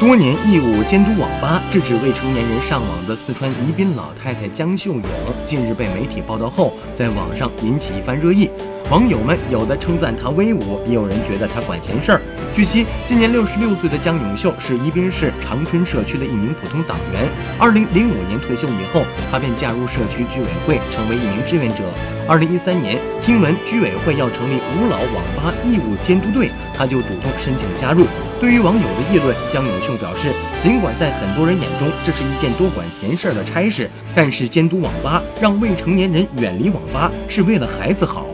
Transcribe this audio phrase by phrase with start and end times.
[0.00, 5.02] 多年义务监督网吧、制止未成年人上网的四川宜宾老太太江秀颖，
[5.44, 8.48] 近日被媒体报道后，在网上引起一番热议。
[8.90, 12.22] 网友们有的称赞她威武，也有人觉得她管闲事儿。
[12.54, 17.28] 据悉，今年六十六岁的江永秀是宜宾市长春社区的一名普通党员。
[17.58, 21.84] 二零零五年退休以后，他便加入社区居委会，成为一名志愿者。
[22.26, 28.06] 二零一三年，听闻居委会要成立五老网吧义务监督队，他就主动申请加入。
[28.40, 30.32] 对于网友的议论，江永秀表示，
[30.62, 38.26] 尽管在很多人眼中这是一件多管闲事的差事，但是监督网吧，让未成年人远离网吧，是为了孩子好。